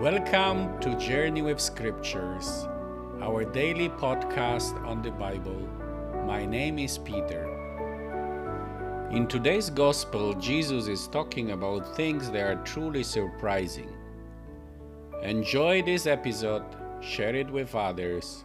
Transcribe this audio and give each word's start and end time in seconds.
Welcome 0.00 0.78
to 0.78 0.94
Journey 0.94 1.42
with 1.42 1.58
Scriptures, 1.58 2.68
our 3.20 3.44
daily 3.44 3.88
podcast 3.88 4.80
on 4.86 5.02
the 5.02 5.10
Bible. 5.10 5.68
My 6.24 6.46
name 6.46 6.78
is 6.78 6.98
Peter. 6.98 7.42
In 9.10 9.26
today's 9.26 9.70
Gospel, 9.70 10.34
Jesus 10.34 10.86
is 10.86 11.08
talking 11.08 11.50
about 11.50 11.96
things 11.96 12.30
that 12.30 12.46
are 12.46 12.62
truly 12.62 13.02
surprising. 13.02 13.92
Enjoy 15.24 15.82
this 15.82 16.06
episode, 16.06 16.62
share 17.00 17.34
it 17.34 17.50
with 17.50 17.74
others. 17.74 18.44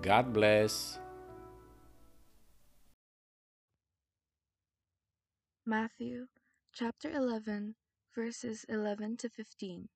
God 0.00 0.32
bless. 0.32 0.98
Matthew 5.66 6.28
chapter 6.72 7.10
11, 7.10 7.74
verses 8.14 8.64
11 8.66 9.18
to 9.18 9.28
15. 9.28 9.90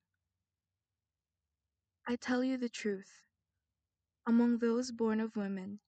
I 2.07 2.17
tell 2.17 2.45
you 2.45 2.59
the 2.59 2.69
truth. 2.69 3.23
Among 4.27 4.59
those 4.59 4.93
born 4.93 5.21
of 5.21 5.37
women, 5.37 5.81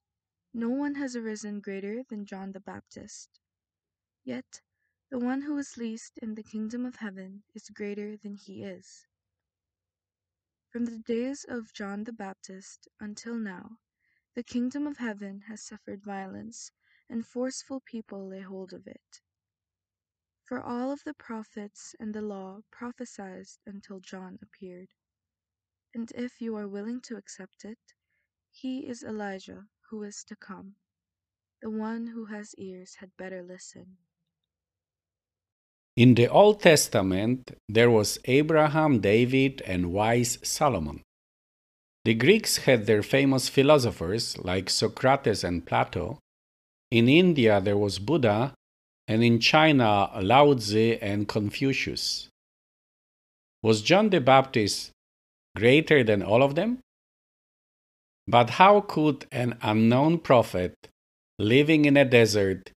no 0.53 0.69
one 0.69 0.95
has 0.95 1.15
arisen 1.15 1.59
greater 1.59 2.03
than 2.09 2.25
John 2.25 2.53
the 2.53 2.59
Baptist. 2.59 3.39
Yet, 4.23 4.61
the 5.11 5.19
one 5.19 5.43
who 5.43 5.57
is 5.59 5.77
least 5.77 6.17
in 6.17 6.33
the 6.33 6.43
kingdom 6.43 6.85
of 6.87 6.95
heaven 6.95 7.43
is 7.53 7.69
greater 7.69 8.17
than 8.17 8.35
he 8.35 8.63
is. 8.63 9.05
From 10.71 10.85
the 10.85 10.97
days 10.99 11.45
of 11.47 11.71
John 11.73 12.03
the 12.03 12.13
Baptist 12.13 12.87
until 12.99 13.35
now, 13.35 13.77
the 14.35 14.43
kingdom 14.43 14.87
of 14.87 14.97
heaven 14.97 15.41
has 15.47 15.61
suffered 15.61 16.03
violence, 16.03 16.71
and 17.09 17.25
forceful 17.25 17.81
people 17.81 18.27
lay 18.27 18.41
hold 18.41 18.73
of 18.73 18.87
it. 18.87 19.21
For 20.43 20.61
all 20.61 20.91
of 20.91 21.03
the 21.03 21.13
prophets 21.13 21.95
and 21.99 22.13
the 22.13 22.21
law 22.23 22.61
prophesied 22.71 23.47
until 23.67 23.99
John 23.99 24.39
appeared. 24.41 24.89
And 25.93 26.11
if 26.15 26.41
you 26.41 26.55
are 26.55 26.67
willing 26.67 27.01
to 27.01 27.15
accept 27.15 27.63
it, 27.63 27.79
he 28.51 28.87
is 28.87 29.03
Elijah 29.03 29.65
who 29.89 30.03
is 30.03 30.23
to 30.27 30.35
come. 30.35 30.75
The 31.61 31.69
one 31.69 32.07
who 32.07 32.25
has 32.25 32.53
ears 32.57 32.95
had 32.99 33.09
better 33.17 33.41
listen. 33.41 33.97
In 35.95 36.13
the 36.13 36.27
Old 36.27 36.61
Testament, 36.61 37.57
there 37.67 37.89
was 37.89 38.19
Abraham, 38.25 38.99
David, 38.99 39.63
and 39.65 39.91
wise 39.91 40.37
Solomon. 40.43 41.01
The 42.05 42.13
Greeks 42.13 42.57
had 42.57 42.85
their 42.85 43.01
famous 43.01 43.49
philosophers 43.49 44.37
like 44.37 44.69
Socrates 44.69 45.43
and 45.43 45.65
Plato. 45.65 46.19
In 46.91 47.09
India, 47.09 47.59
there 47.59 47.77
was 47.77 47.97
Buddha, 47.97 48.53
and 49.07 49.23
in 49.23 49.39
China, 49.39 50.11
Lao 50.21 50.53
Tzu 50.53 50.99
and 51.01 51.27
Confucius. 51.27 52.29
Was 53.63 53.81
John 53.81 54.09
the 54.09 54.21
Baptist 54.21 54.91
greater 55.57 56.03
than 56.03 56.21
all 56.21 56.43
of 56.43 56.55
them? 56.55 56.79
But 58.27 58.51
how 58.61 58.81
could 58.81 59.25
an 59.31 59.57
unknown 59.61 60.19
prophet 60.19 60.75
living 61.39 61.85
in 61.85 61.97
a 61.97 62.05
desert, 62.05 62.71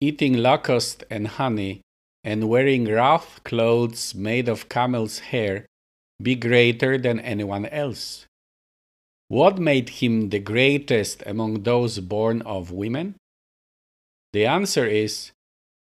eating 0.00 0.34
locust 0.34 1.04
and 1.10 1.28
honey, 1.40 1.80
and 2.24 2.48
wearing 2.48 2.84
rough 2.84 3.42
clothes 3.44 4.14
made 4.14 4.48
of 4.48 4.68
camel's 4.68 5.18
hair 5.30 5.64
be 6.20 6.34
greater 6.34 6.98
than 6.98 7.20
anyone 7.20 7.66
else? 7.66 8.26
What 9.28 9.58
made 9.58 9.88
him 10.00 10.28
the 10.30 10.38
greatest 10.52 11.22
among 11.26 11.62
those 11.62 11.98
born 12.00 12.42
of 12.42 12.70
women? 12.70 13.14
The 14.32 14.46
answer 14.46 14.86
is 14.86 15.32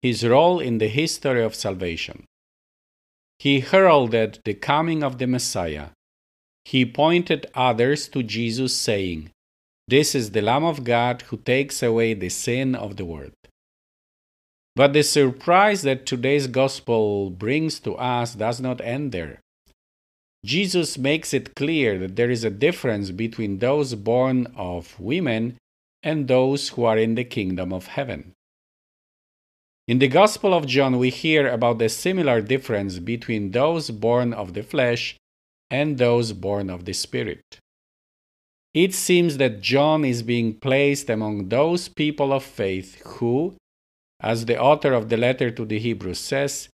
his 0.01 0.23
role 0.23 0.59
in 0.59 0.77
the 0.77 0.87
history 0.87 1.43
of 1.43 1.55
salvation. 1.55 2.25
He 3.39 3.59
heralded 3.59 4.39
the 4.45 4.53
coming 4.53 5.03
of 5.03 5.17
the 5.17 5.27
Messiah 5.27 5.89
he 6.65 6.83
pointed 6.83 7.45
others 7.53 8.07
to 8.09 8.23
Jesus, 8.23 8.75
saying, 8.75 9.29
This 9.87 10.15
is 10.15 10.31
the 10.31 10.41
Lamb 10.41 10.65
of 10.65 10.83
God 10.83 11.21
who 11.21 11.37
takes 11.37 11.83
away 11.83 12.15
the 12.15 12.29
sin 12.29 12.73
of 12.73 12.97
the 12.97 13.05
world. 13.05 13.33
But 14.75 14.91
the 14.91 15.03
surprise 15.03 15.83
that 15.83 16.05
today's 16.05 16.47
gospel 16.47 17.29
brings 17.29 17.79
to 17.81 17.95
us 17.95 18.33
does 18.33 18.59
not 18.59 18.81
end 18.81 19.11
there. 19.11 19.39
Jesus 20.43 20.97
makes 20.97 21.33
it 21.33 21.55
clear 21.55 21.97
that 21.99 22.15
there 22.15 22.29
is 22.29 22.43
a 22.43 22.49
difference 22.49 23.11
between 23.11 23.59
those 23.59 23.95
born 23.95 24.47
of 24.55 24.99
women 24.99 25.57
and 26.03 26.27
those 26.27 26.69
who 26.69 26.83
are 26.83 26.97
in 26.97 27.15
the 27.15 27.23
kingdom 27.23 27.71
of 27.71 27.87
heaven. 27.87 28.33
In 29.87 29.99
the 29.99 30.07
Gospel 30.07 30.53
of 30.53 30.65
John, 30.65 30.97
we 30.97 31.09
hear 31.09 31.47
about 31.47 31.77
the 31.77 31.89
similar 31.89 32.41
difference 32.41 32.97
between 32.99 33.51
those 33.51 33.91
born 33.91 34.33
of 34.33 34.53
the 34.55 34.63
flesh 34.63 35.15
and 35.69 35.97
those 35.97 36.33
born 36.33 36.69
of 36.69 36.85
the 36.85 36.93
Spirit. 36.93 37.59
It 38.73 38.93
seems 38.93 39.37
that 39.37 39.61
John 39.61 40.03
is 40.03 40.21
being 40.21 40.53
placed 40.53 41.09
among 41.09 41.49
those 41.49 41.87
people 41.87 42.33
of 42.33 42.43
faith 42.43 43.01
who, 43.05 43.55
as 44.19 44.45
the 44.45 44.59
author 44.59 44.93
of 44.93 45.09
the 45.09 45.17
letter 45.17 45.49
to 45.51 45.65
the 45.65 45.79
Hebrews 45.79 46.19
says, 46.19 46.69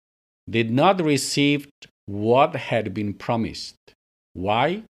did 0.49 0.71
not 0.71 1.03
receive 1.03 1.69
what 2.07 2.55
had 2.55 2.95
been 2.95 3.15
promised. 3.15 3.75
Why? 4.33 4.85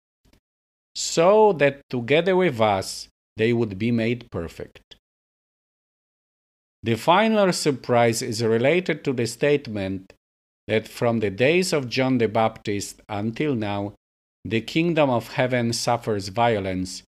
So 0.94 1.52
that 1.54 1.80
together 1.88 2.36
with 2.36 2.60
us 2.60 3.08
they 3.36 3.52
would 3.52 3.78
be 3.78 3.90
made 3.90 4.30
perfect. 4.30 4.96
The 6.82 6.96
final 6.96 7.52
surprise 7.52 8.22
is 8.22 8.42
related 8.42 9.02
to 9.04 9.12
the 9.12 9.26
statement 9.26 10.12
that 10.68 10.86
from 10.86 11.20
the 11.20 11.30
days 11.30 11.72
of 11.72 11.88
John 11.88 12.18
the 12.18 12.28
Baptist 12.28 13.00
until 13.08 13.54
now, 13.54 13.94
the 14.44 14.60
kingdom 14.60 15.08
of 15.10 15.32
heaven 15.32 15.72
suffers 15.72 16.28
violence, 16.28 17.02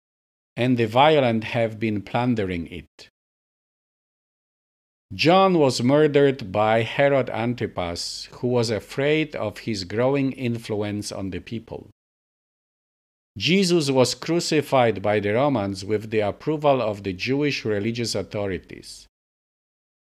and 0.55 0.77
the 0.77 0.85
violent 0.85 1.43
have 1.43 1.79
been 1.79 2.01
plundering 2.03 2.67
it. 2.67 3.09
John 5.13 5.57
was 5.57 5.81
murdered 5.81 6.51
by 6.51 6.83
Herod 6.83 7.29
Antipas, 7.31 8.29
who 8.33 8.47
was 8.47 8.69
afraid 8.69 9.35
of 9.35 9.59
his 9.59 9.85
growing 9.85 10.33
influence 10.33 11.11
on 11.11 11.31
the 11.31 11.39
people. 11.39 11.89
Jesus 13.37 13.89
was 13.89 14.15
crucified 14.15 15.01
by 15.01 15.19
the 15.19 15.33
Romans 15.33 15.83
with 15.83 16.11
the 16.11 16.19
approval 16.19 16.81
of 16.81 17.03
the 17.03 17.13
Jewish 17.13 17.65
religious 17.65 18.13
authorities. 18.15 19.07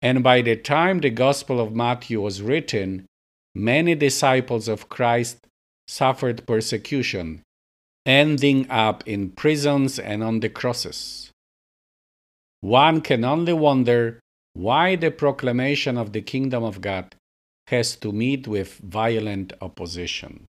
And 0.00 0.22
by 0.22 0.42
the 0.42 0.56
time 0.56 1.00
the 1.00 1.10
Gospel 1.10 1.60
of 1.60 1.74
Matthew 1.74 2.20
was 2.20 2.42
written, 2.42 3.06
many 3.54 3.94
disciples 3.94 4.68
of 4.68 4.88
Christ 4.88 5.46
suffered 5.86 6.46
persecution, 6.46 7.42
ending 8.06 8.70
up 8.70 9.02
in 9.06 9.30
prisons 9.30 9.98
and 9.98 10.22
on 10.22 10.40
the 10.40 10.48
crosses. 10.48 11.30
One 12.60 13.00
can 13.00 13.24
only 13.24 13.52
wonder 13.52 14.20
why 14.54 14.96
the 14.96 15.10
proclamation 15.10 15.98
of 15.98 16.12
the 16.12 16.22
kingdom 16.22 16.62
of 16.62 16.80
God 16.80 17.14
has 17.66 17.96
to 17.96 18.12
meet 18.12 18.46
with 18.46 18.78
violent 18.78 19.52
opposition. 19.60 20.46